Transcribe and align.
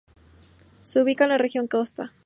Se 0.81 0.99
ubica 0.99 1.25
en 1.25 1.29
la 1.29 1.37
Región 1.37 1.67
Costa. 1.67 2.11